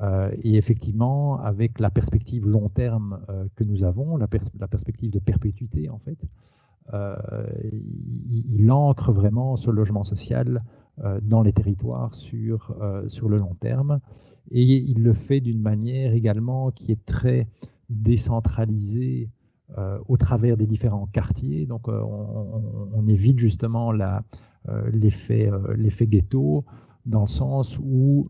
[0.01, 5.19] Euh, et effectivement, avec la perspective long terme euh, que nous avons, la, perspective de
[5.19, 6.17] perpétuité en fait,
[6.93, 10.63] il, ancre vraiment ce logement social
[11.21, 12.73] dans les territoires sur,
[13.09, 13.99] sur le long terme.
[14.51, 17.49] Et il le fait d'une manière également qui est très
[17.89, 19.29] décentralisée
[20.07, 21.65] au travers des différents quartiers.
[21.65, 23.91] Donc on, on évite justement
[24.69, 24.89] euh,
[25.29, 26.65] euh, l'effet ghetto,
[27.05, 28.29] dans le sens où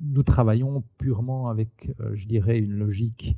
[0.00, 3.36] nous travaillons purement avec, euh, je dirais, une logique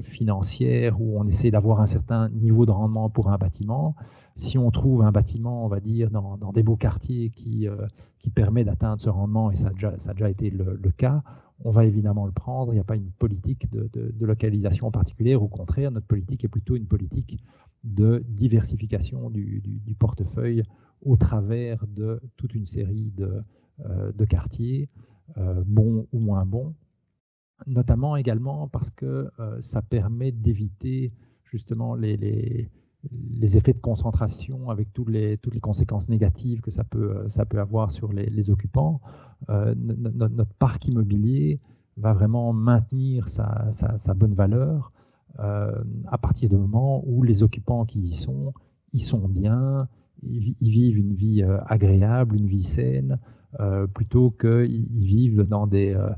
[0.00, 3.94] financière où on essaie d'avoir un certain niveau de rendement pour un bâtiment.
[4.34, 7.68] Si on trouve un bâtiment, on va dire, dans, des beaux quartiers qui,
[8.22, 9.72] qui permet d'atteindre ce rendement, et ça a
[10.14, 11.22] déjà, été le, cas,
[11.64, 12.72] on va évidemment le prendre.
[12.72, 15.42] Il n'y a pas une politique de, localisation particulière.
[15.42, 17.42] Au contraire, notre politique est plutôt une politique
[17.82, 19.60] de diversification du,
[19.98, 20.62] portefeuille
[21.02, 23.42] au travers de toute une série de,
[23.84, 24.88] euh, quartiers,
[25.36, 26.74] euh, bons ou moins bons,
[27.66, 31.12] notamment également parce que euh, ça permet d'éviter
[31.44, 36.84] justement les, les, effets de concentration avec toutes les, toutes les conséquences négatives que ça
[36.84, 39.00] peut, ça peut avoir sur les, occupants.
[39.48, 41.60] notre parc immobilier
[41.96, 44.92] va vraiment maintenir sa, sa, bonne valeur
[45.36, 48.54] à partir du moment où les occupants qui y sont,
[48.92, 49.88] y sont bien,
[50.22, 53.18] ils, vivent une vie euh, agréable, une vie saine,
[53.60, 56.08] euh, plutôt qu'ils vivent dans des, euh,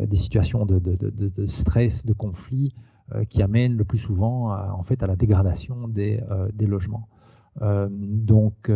[0.00, 2.74] des situations de, stress, de conflit,
[3.28, 6.20] qui amènent le plus souvent à, en fait, à la dégradation des,
[6.54, 7.08] des logements.
[7.60, 8.70] donc,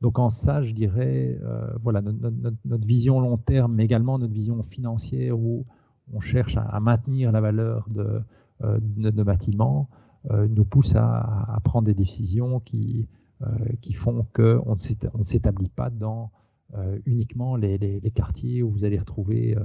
[0.00, 1.40] donc en ça, je dirais,
[1.82, 5.64] voilà, notre, vision long terme, mais également notre vision financière où
[6.12, 8.22] on cherche à, maintenir la valeur de,
[8.60, 9.88] nos bâtiments,
[10.30, 13.08] nous pousse à, prendre des décisions qui,
[13.42, 13.48] euh,
[13.80, 16.30] qui font qu'on ne s'établit pas dans
[16.74, 19.64] euh, uniquement les, quartiers où vous allez retrouver euh,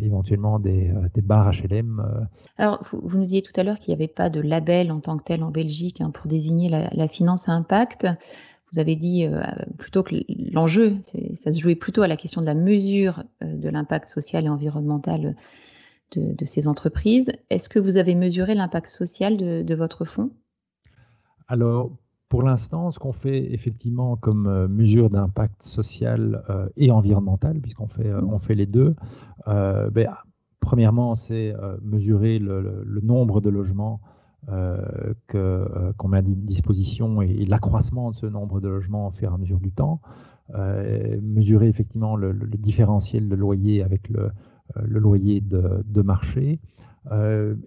[0.00, 2.28] éventuellement des, bars HLM.
[2.58, 5.16] Alors, vous, nous disiez tout à l'heure qu'il n'y avait pas de label en tant
[5.16, 8.06] que tel en Belgique hein, pour désigner la, finance à impact.
[8.72, 9.26] Vous avez dit
[9.78, 10.16] plutôt que
[10.52, 10.96] l'enjeu,
[11.34, 15.36] ça se jouait plutôt à la question de la mesure de l'impact social et environnemental
[16.12, 17.32] de, ces entreprises.
[17.50, 20.30] Est-ce que vous avez mesuré l'impact social de, de votre fonds?
[21.48, 21.92] Alors,
[22.34, 27.86] pour l'instant, ce qu'on fait effectivement comme euh, mesure d'impact social euh, et environnemental, puisqu'on
[27.86, 28.96] fait, euh, on fait les deux,
[29.46, 30.12] ben,
[30.58, 34.00] premièrement, c'est mesurer le, nombre de logements
[34.48, 39.38] qu'on met à disposition et, l'accroissement de ce nombre de logements au fur et à
[39.38, 40.00] mesure du temps.
[41.22, 44.32] mesurer effectivement le, différentiel de loyer avec le,
[44.88, 46.58] loyer de, marché.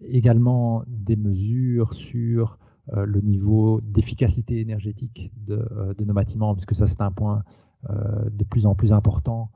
[0.09, 2.57] également des mesures sur
[2.93, 7.43] le niveau d'efficacité énergétique euh, de, nos bâtiments, puisque ça c'est un point
[7.89, 9.51] euh, de plus en plus important,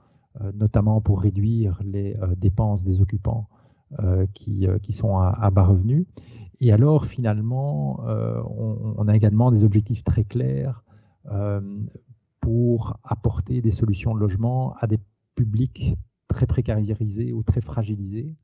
[0.54, 3.50] notamment pour réduire les dépenses des occupants
[4.34, 6.06] qui, qui, sont à, bas revenus.
[6.62, 10.86] Et alors finalement, on, a également des objectifs très clairs
[12.40, 15.00] pour apporter des solutions de logement à des
[15.36, 15.98] publics
[16.30, 18.38] très précarisés ou très fragilisés.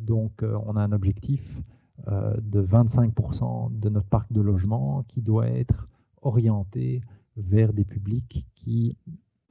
[0.00, 5.48] donc on a un objectif euh, de 25% de notre parc de logement qui doit
[5.48, 5.88] être
[6.22, 7.02] orienté
[7.36, 8.96] vers des publics qui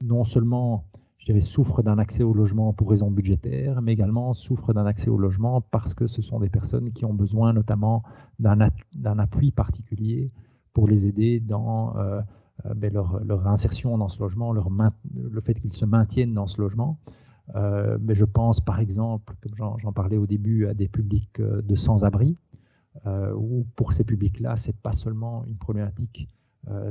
[0.00, 0.84] non seulement
[1.40, 5.60] souffrent d'un accès au logement pour raisons budgétaires, mais également souffrent d'un accès au logement
[5.60, 8.02] parce que ce sont des personnes qui ont besoin notamment
[8.38, 10.32] d'un appui particulier
[10.72, 12.20] pour les aider dans euh,
[12.66, 16.60] euh, ben, leur, leur, insertion dans ce logement, le fait qu'ils se maintiennent dans ce
[16.60, 16.98] logement.
[17.56, 21.62] Euh, mais je pense par exemple, comme j'en parlais au début, à des publics euh,
[21.62, 22.36] de sans-abri,
[23.06, 26.28] euh, où pour ces publics-là, ce n'est pas seulement une problématique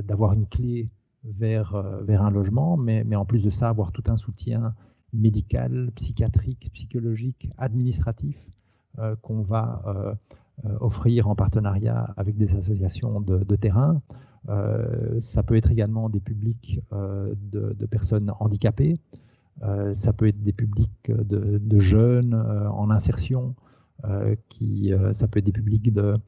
[0.04, 0.90] d'avoir une clé
[1.22, 4.74] vers, vers un logement, mais, mais, en plus de ça, avoir tout un soutien
[5.12, 8.50] médical, psychiatrique, psychologique, administratif
[9.22, 10.16] qu'on va
[10.80, 14.02] offrir en partenariat avec des associations de, terrain.
[15.20, 18.98] ça peut être également des publics de, personnes handicapées.
[19.94, 23.54] Ça peut être des publics de, jeunes en insertion.
[24.02, 26.18] ça peut être des publics de,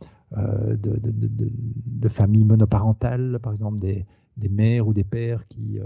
[2.08, 4.06] familles monoparentales, par exemple des,
[4.48, 5.84] mères ou des pères qui, euh,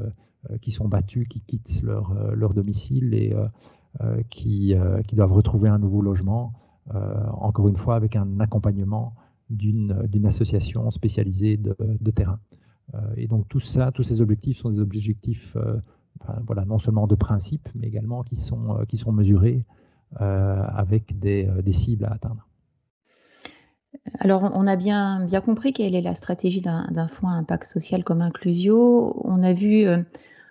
[0.50, 3.34] euh, qui sont battus, qui quittent leur, euh, domicile et
[4.30, 4.74] qui,
[5.12, 6.52] doivent retrouver un nouveau logement,
[6.90, 9.14] encore une fois avec un accompagnement
[9.50, 12.40] d'une association spécialisée de, terrain.
[13.16, 15.56] et donc tous ces objectifs sont des objectifs
[16.46, 19.64] voilà, non seulement de principe, mais également qui sont, qui sont mesurés
[20.16, 22.46] avec des, des cibles à atteindre.
[24.20, 28.04] Alors, on a bien, bien compris quelle est la stratégie d'un fonds à impact social
[28.04, 29.20] comme Inclusio.
[29.24, 30.02] On a vu euh,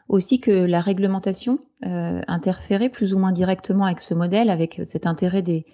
[0.10, 5.06] aussi que la réglementation euh, interférait plus ou moins directement avec ce modèle, avec cet
[5.06, 5.65] intérêt des,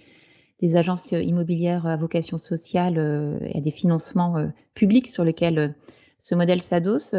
[0.75, 4.35] agences immobilières à vocation sociale euh, et des financements
[4.73, 5.73] publics sur lesquels
[6.17, 7.15] ce modèle s'adosse.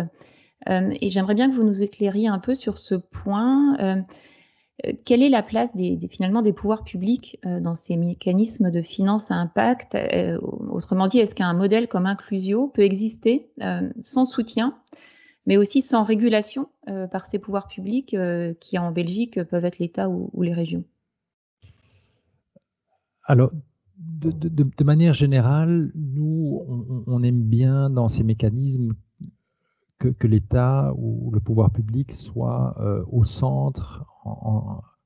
[0.67, 3.77] Et j'aimerais bien que vous nous éclairiez un peu sur ce point.
[4.87, 8.81] Euh, quelle est la place des, finalement des pouvoirs publics euh, dans ces mécanismes de
[8.81, 9.95] finance à impact?
[9.95, 13.51] Euh, Autrement dit, est-ce qu'un modèle comme Inclusio peut exister
[14.01, 14.79] sans soutien,
[15.47, 16.69] mais aussi sans régulation
[17.11, 18.17] par ces pouvoirs publics
[18.61, 20.85] qui, en Belgique, peuvent être l'État ou, les régions?
[23.25, 23.51] Alors,
[23.99, 28.93] de, manière générale, nous, on, aime bien dans ces mécanismes
[30.01, 32.77] que, l'État ou le pouvoir public soit
[33.11, 34.05] au centre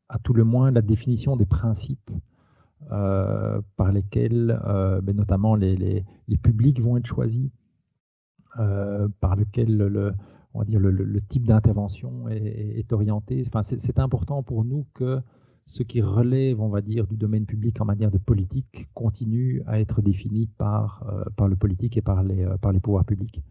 [0.08, 2.10] à tout le moins la définition des principes
[2.92, 6.04] euh, par lesquels euh, ben, notamment les,
[6.42, 7.50] publics vont être choisis,
[8.58, 10.12] euh, par lequel le,
[10.52, 13.42] on va dire le, type d'intervention est, orienté.
[13.46, 15.20] Enfin, c'est important pour nous que
[15.66, 19.80] ce qui relève, on va dire, du domaine public en matière de politique continue à
[19.80, 21.06] être défini par,
[21.38, 23.42] le politique et par les pouvoirs publics.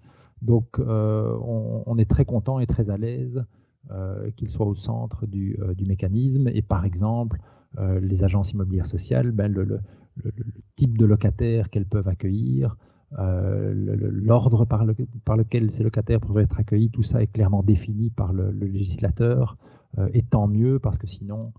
[0.43, 3.43] Donc, on, on, est très content et très à l'aise
[3.91, 6.47] euh, qu'ils soient au centre du, euh, mécanisme.
[6.47, 7.41] Et par exemple,
[7.77, 9.81] euh, les agences immobilières sociales, ben, le,
[10.77, 12.77] type de locataire qu'elles peuvent accueillir,
[13.11, 18.51] l'ordre par, lequel ces locataires peuvent être accueillis, tout ça est clairement défini par le,
[18.51, 19.57] législateur,
[20.13, 21.51] et tant mieux parce que sinon,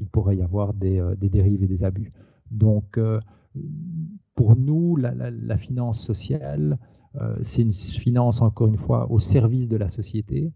[0.00, 2.10] il pourrait y avoir des, dérives et des abus.
[2.50, 2.98] Donc,
[4.34, 6.78] pour nous, la finance sociale,
[7.42, 10.52] c'est une finance, encore une fois, au service de la société.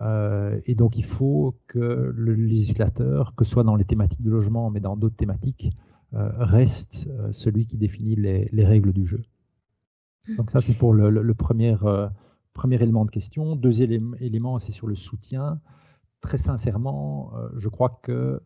[0.00, 4.30] Euh, et donc il faut que le législateur, que ce soit dans les thématiques de
[4.30, 5.70] logement, mais dans d'autres thématiques,
[6.14, 9.22] euh, reste euh, celui qui définit les, règles du jeu.
[10.36, 11.76] Donc ça, c'est pour le, premier,
[12.52, 13.56] premier élément de question.
[13.56, 15.60] Deuxième élément, c'est sur le soutien.
[16.20, 18.40] Très sincèrement, je crois que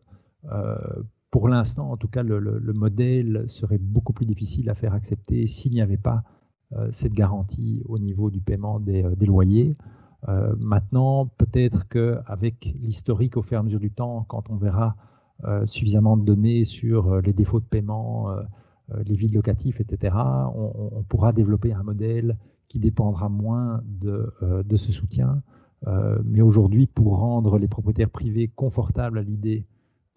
[1.29, 5.73] pour l'instant, en tout cas, le, modèle serait beaucoup plus difficile à faire accepter s'il
[5.73, 6.23] n'y avait pas
[6.91, 9.77] cette garantie au niveau du paiement des loyers.
[10.27, 14.95] Euh, maintenant, peut-être qu'avec l'historique au fur et à mesure du temps, quand on verra
[15.43, 18.29] euh, suffisamment de données sur euh, les défauts de paiement,
[19.03, 20.15] les vides locatifs, etc.,
[20.55, 24.31] on, pourra développer un modèle qui dépendra moins de,
[24.63, 25.41] de ce soutien.
[26.23, 29.65] mais aujourd'hui, pour rendre les propriétaires privés confortables à l'idée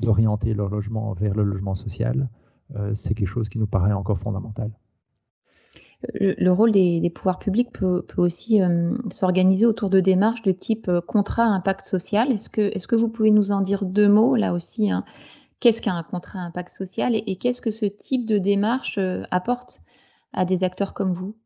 [0.02, 2.28] d'orienter leur logement vers le logement social,
[2.92, 4.70] c'est quelque chose qui nous paraît encore fondamental
[6.14, 11.00] le, rôle des, pouvoirs publics peut, aussi euh, s'organiser autour de démarches de type euh,
[11.00, 12.30] contrat impact social.
[12.30, 15.04] Est-ce que, vous pouvez nous en dire deux mots là aussi hein?
[15.60, 19.80] Qu'est-ce qu'un contrat impact social et, qu'est-ce que ce type de démarche euh, apporte
[20.32, 21.36] à des acteurs comme vous?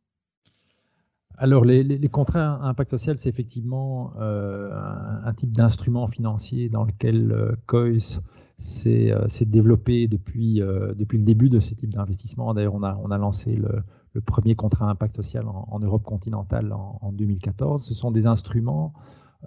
[1.39, 8.21] Alors, les, contrats impact social, c'est effectivement un, type d'instrument financier dans lequel COIS
[8.59, 12.53] s'est développé depuis, le début de ce type d'investissement.
[12.53, 13.83] D'ailleurs, on a lancé le,
[14.15, 17.85] le premier contrat impact social en, Europe continentale en, 2014.
[17.85, 18.93] Ce sont des instruments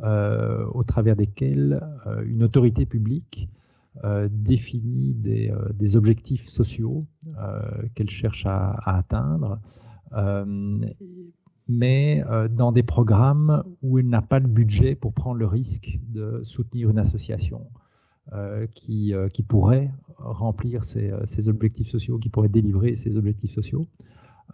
[0.03, 3.47] euh, au travers desquels euh, une autorité publique
[4.03, 7.05] euh, définit des, objectifs sociaux
[7.93, 9.59] qu'elle cherche à, atteindre,
[11.67, 16.41] mais dans des programmes où elle n'a pas le budget pour prendre le risque de
[16.43, 17.67] soutenir une association.
[18.73, 19.13] qui
[19.47, 23.87] pourrait remplir ces, objectifs sociaux, qui pourrait délivrer ces objectifs sociaux.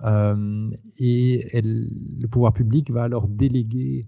[0.03, 4.07] Euh, et le pouvoir public va alors déléguer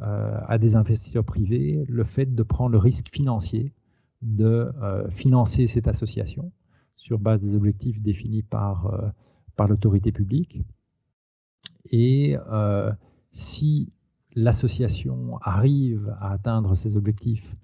[0.00, 3.72] euh, à des investisseurs privés le fait de prendre le risque financier
[4.22, 6.52] de euh, financer cette association
[6.96, 9.12] sur base des objectifs définis par,
[9.56, 10.62] par l'autorité publique.
[11.90, 12.36] Et
[13.32, 13.92] si
[14.36, 17.56] l'association arrive à atteindre ses objectifs,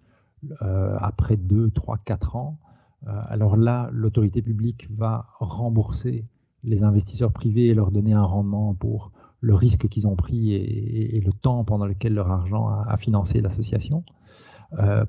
[0.61, 2.59] après 2, 3, 4 ans,
[3.07, 6.27] alors là, l'autorité publique va rembourser
[6.65, 11.21] les investisseurs privés et leur donner un rendement pour le risque qu'ils ont pris et,
[11.21, 14.03] le temps pendant lequel leur argent a, financé l'association.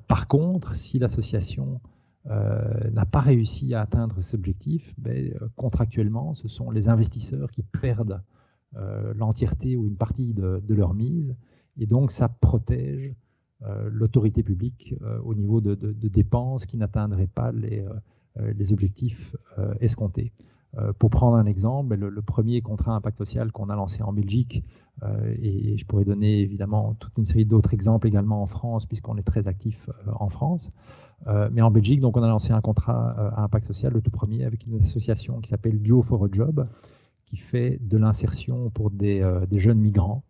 [0.08, 1.82] par contre, si l'association
[2.26, 8.22] n'a pas réussi à atteindre ses objectifs, ben, contractuellement, ce sont les investisseurs qui perdent
[8.76, 11.36] euh, l'entièreté ou une partie de, leur mise.
[11.78, 13.16] Et donc, ça protège
[13.64, 15.74] euh, l'autorité publique euh, au niveau de,
[16.08, 19.36] dépenses qui n'atteindraient pas les objectifs
[19.80, 20.32] escomptés.
[21.00, 24.64] Pour prendre un exemple, le, premier contrat impact social qu'on a lancé en Belgique,
[25.42, 29.24] et je pourrais donner évidemment toute une série d'autres exemples également en France, puisqu'on est
[29.24, 29.90] très actif
[30.20, 30.72] en France.
[31.52, 34.46] mais en Belgique, donc, on a lancé un contrat à impact social, le tout premier,
[34.46, 36.68] avec une association qui s'appelle Duo for a Job,
[37.30, 40.24] qui fait de l'insertion pour des, euh, jeunes migrants.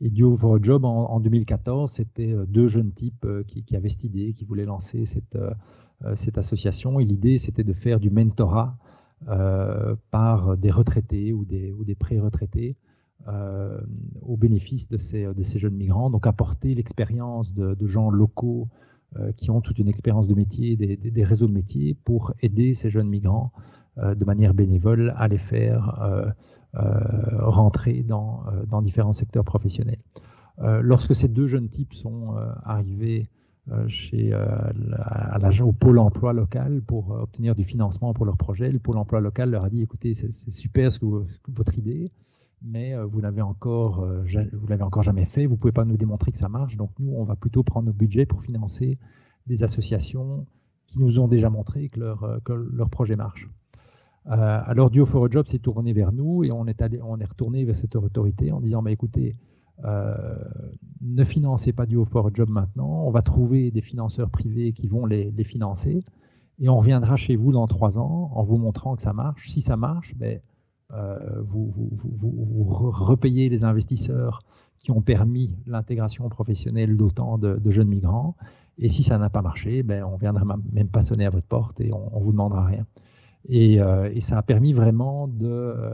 [0.00, 3.90] Et Duo for a Job, en, 2014, c'était euh, deux jeunes types euh, qui, avaient
[3.90, 7.00] cette idée, qui voulaient lancer cette association.
[7.00, 8.78] Et l'idée, c'était de faire du mentorat
[10.10, 12.76] par des retraités ou des, ou des pré-retraités
[14.22, 16.10] au bénéfice de ces, de ces jeunes migrants.
[16.10, 18.68] Donc apporter l'expérience de, gens locaux
[19.36, 22.90] qui ont toute une expérience de métier, des, des, réseaux de métiers pour aider ces
[22.90, 23.52] jeunes migrants
[24.00, 26.26] euh, de manière bénévole à les faire euh,
[26.76, 30.02] euh, rentrer dans, dans différents secteurs professionnels.
[30.60, 33.30] lorsque ces deux jeunes types sont arrivés
[33.86, 38.70] chez, à au pôle emploi local pour obtenir du financement pour leur projet.
[38.70, 41.06] Le pôle emploi local leur a dit écoutez, c'est super ce que,
[41.48, 42.12] votre idée,
[42.62, 45.46] mais vous l'avez encore, vous l'avez encore jamais fait.
[45.46, 46.76] Vous pouvez pas nous démontrer que ça marche.
[46.76, 48.98] Donc nous, on va plutôt prendre nos budgets pour financer
[49.46, 50.46] des associations
[50.88, 53.48] qui nous ont déjà montré que leur, projet marche.
[54.26, 57.18] Euh, alors Duo for a Job s'est tourné vers nous et on est, allé, on
[57.18, 59.36] est retourné vers cette autorité en disant bah, écoutez,
[59.84, 60.36] euh,
[61.00, 65.06] ne financez pas for a Job maintenant, on va trouver des financeurs privés qui vont
[65.06, 66.00] les, financer
[66.58, 69.50] et on reviendra chez vous dans trois ans en vous montrant que ça marche.
[69.50, 70.40] Si ça marche, ben,
[70.92, 71.70] euh, vous,
[72.66, 74.42] repayez les investisseurs
[74.78, 78.36] qui ont permis l'intégration professionnelle d'autant de, jeunes migrants.
[78.78, 81.46] Et si ça n'a pas marché, ben, on ne viendra même pas sonner à votre
[81.46, 82.84] porte et on ne vous demandera rien.
[83.50, 85.30] Euh, et, ça a permis vraiment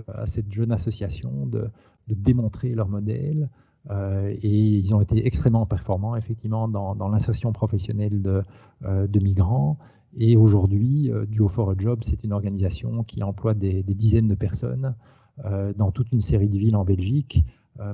[0.09, 1.70] à cette jeune association de,
[2.09, 3.49] démontrer leur modèle.
[3.91, 8.43] Euh, et ils ont été extrêmement performants, effectivement, dans, l'insertion professionnelle de,
[8.82, 9.78] de, migrants.
[10.16, 14.95] Et aujourd'hui, Duo for a Job, c'est une organisation qui emploie des, dizaines de personnes
[15.76, 17.45] dans toute une série de villes en Belgique.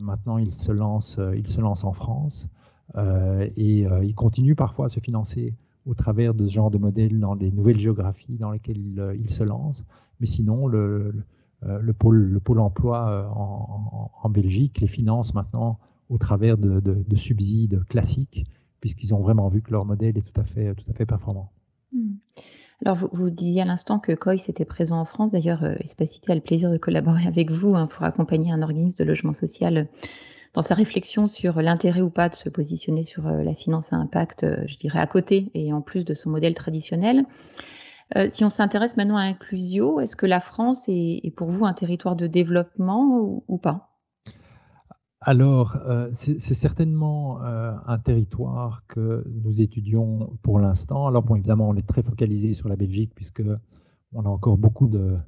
[0.00, 2.48] maintenant, il se lance, il se lance en France.
[2.96, 5.54] et il continue parfois à se financer
[5.86, 9.16] au travers de ce genre de modèle dans des nouvelles géographies dans lesquelles il, euh,
[9.28, 9.84] se lance.
[10.20, 11.14] Mais sinon, le,
[11.62, 17.16] le, pôle, le pôle emploi euh, en, Belgique les finance maintenant au travers de, de,
[17.16, 18.44] subsides classiques,
[18.80, 21.50] puisqu'ils ont vraiment vu que leur modèle est tout à fait, tout à fait performant.
[21.92, 22.14] Hmm.
[22.84, 25.32] Alors, vous, vous, disiez à l'instant que COIS était présent en France.
[25.32, 28.98] D'ailleurs, euh, Espacité a le plaisir de collaborer avec vous hein, pour accompagner un organisme
[28.98, 29.88] de logement social
[30.54, 33.96] dans sa réflexion sur l'intérêt ou pas de se positionner sur euh, la finance à
[33.96, 37.24] impact, euh, je dirais à côté et en plus de son modèle traditionnel.
[38.16, 41.72] Euh, si on s'intéresse maintenant à Inclusio, est-ce que la France est, pour vous un
[41.72, 43.88] territoire de développement ou, pas?
[45.20, 45.76] Alors,
[46.12, 51.06] c'est certainement un territoire que nous étudions pour l'instant.
[51.06, 53.42] Alors, bon, évidemment, on est très focalisé sur la Belgique puisque
[54.12, 55.18] on a encore beaucoup de,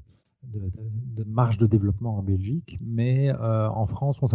[0.45, 4.27] de, marge de développement en Belgique, mais euh, en France, on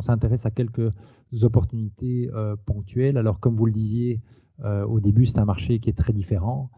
[0.00, 0.92] s'intéresse à quelques
[1.42, 3.16] opportunités euh, ponctuelles.
[3.16, 4.20] Alors, comme vous le disiez,
[4.64, 6.70] euh, au début, c'est un marché qui est très différent,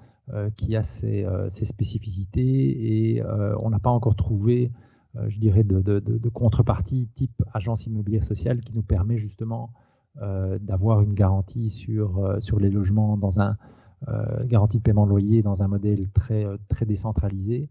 [0.57, 3.23] qui a ses, spécificités, et
[3.61, 4.71] on n'a pas encore trouvé,
[5.27, 9.73] je dirais, de, contrepartie type agence immobilière sociale qui nous permet justement
[10.61, 13.57] d'avoir une garantie sur, les logements dans un
[14.45, 17.69] garantie de paiement de loyer dans un modèle très, très décentralisé.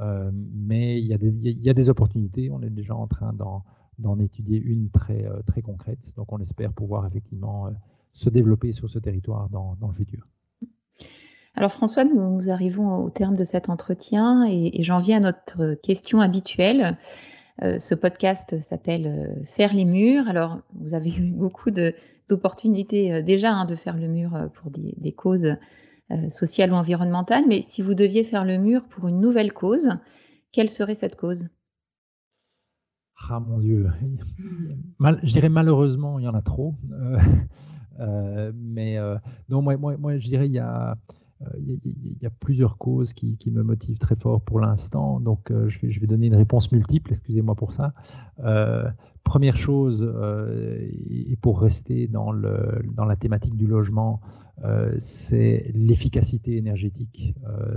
[0.00, 2.50] Euh, mais il y, a des, opportunités.
[2.50, 6.14] On est déjà en train d'en étudier une très, euh, très concrète.
[6.16, 7.70] Donc on espère pouvoir effectivement euh,
[8.12, 10.26] se développer sur ce territoire dans le futur.
[11.54, 16.20] Alors François, nous, arrivons au terme de cet entretien et, j'en viens à notre question
[16.20, 16.96] habituelle.
[17.60, 20.28] ce podcast s'appelle Faire les murs.
[20.28, 25.56] Alors vous avez eu beaucoup d'opportunités déjà hein, de faire le mur pour des, causes
[26.10, 29.90] euh, sociale ou environnementale, mais si vous deviez faire le mur pour une nouvelle cause,
[30.52, 31.46] quelle serait cette cause?
[33.28, 33.86] Ah mon Dieu,
[34.98, 36.76] je dirais malheureusement, il y en a trop.
[36.92, 37.18] Euh,
[38.00, 38.96] euh, mais
[39.50, 40.96] non, moi, je dirais il y a,
[41.58, 45.20] il y a plusieurs causes qui, me motivent très fort pour l'instant.
[45.20, 47.92] Donc, je, vais, je vais donner une réponse multiple, excusez-moi pour ça.
[49.24, 50.12] première chose,
[51.10, 54.20] et pour rester dans, la thématique du logement,
[54.98, 57.34] c'est l'efficacité énergétique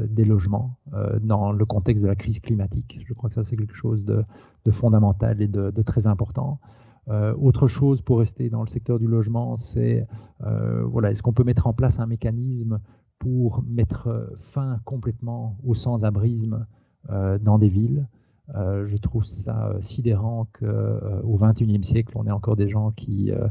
[0.08, 0.78] des logements
[1.22, 3.00] dans le contexte de la crise climatique.
[3.06, 4.26] Je crois que ça, c'est quelque chose de,
[4.70, 6.60] fondamental et de, de très important.
[7.08, 10.08] autre chose pour rester dans le secteur du logement, c'est
[10.40, 12.80] voilà, est-ce qu'on peut mettre en place un mécanisme
[13.22, 16.66] pour mettre fin complètement au sans-abrisme
[17.08, 18.08] dans des villes
[18.56, 23.32] euh, je trouve ça euh, sidérant qu'au XXIe siècle, on ait encore des gens qui
[23.32, 23.48] euh,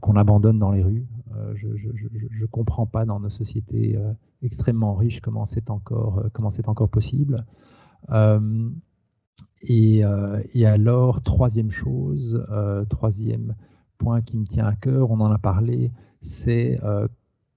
[0.00, 1.06] qu'on abandonne dans les rues.
[1.54, 3.98] je ne comprends pas dans nos sociétés
[4.42, 7.44] extrêmement riches comment c'est encore, comment c'est encore possible.
[9.62, 12.46] Et, alors, troisième chose,
[12.90, 13.56] troisième
[13.98, 15.90] point qui me tient à cœur, on en a parlé,
[16.20, 16.78] c'est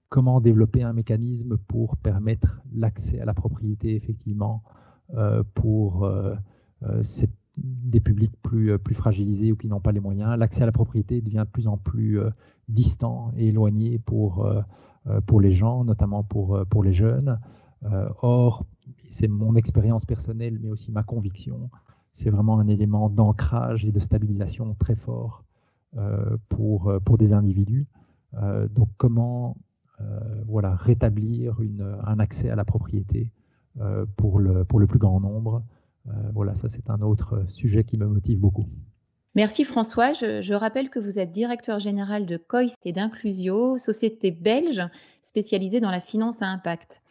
[0.08, 4.62] comment développer un mécanisme pour permettre l'accès à la propriété, effectivement,
[5.54, 6.08] pour
[6.82, 10.36] euh, c'est des publics plus, euh, plus fragilisés ou qui n'ont pas les moyens.
[10.36, 12.30] L'accès à la propriété devient de plus en plus euh,
[12.68, 14.48] distant et éloigné pour,
[15.26, 17.38] pour les gens, notamment pour, pour les jeunes.
[18.22, 18.66] or,
[19.08, 21.70] c'est mon expérience personnelle, mais aussi ma conviction,
[22.10, 25.44] c'est vraiment un élément d'ancrage et de stabilisation très fort
[26.48, 27.86] pour, pour des individus.
[28.74, 29.56] donc, comment
[30.46, 31.58] voilà, rétablir
[32.04, 33.30] un accès à la propriété
[34.16, 35.62] pour, le, pour le plus grand nombre
[36.08, 38.66] euh, voilà, ça c'est un autre sujet qui me motive beaucoup.
[39.34, 40.12] Merci François.
[40.12, 44.82] Je, rappelle que vous êtes directeur général de COIS et d'Inclusio, société belge
[45.20, 47.02] spécialisée dans la finance à impact.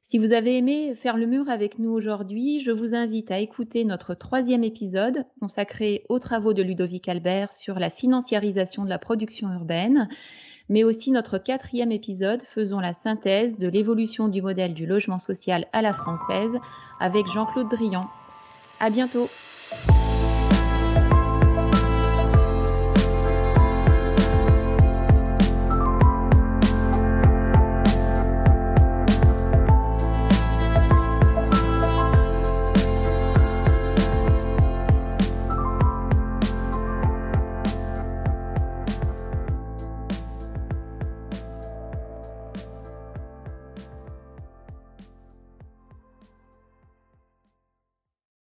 [0.00, 3.84] Si vous avez aimé faire le mur avec nous aujourd'hui, je vous invite à écouter
[3.84, 9.52] notre troisième épisode consacré aux travaux de Ludovic Albert sur la financiarisation de la production
[9.52, 10.08] urbaine,
[10.68, 15.66] mais aussi notre quatrième épisode faisant la synthèse de l'évolution du modèle du logement social
[15.72, 16.58] à la française
[17.00, 18.08] avec Jean-Claude Drian,
[18.80, 19.28] à bientôt.